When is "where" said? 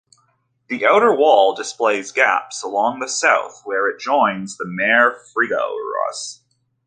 3.65-3.87